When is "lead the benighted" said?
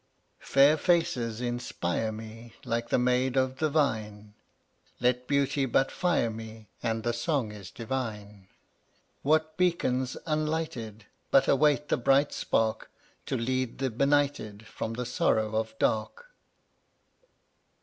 13.37-14.65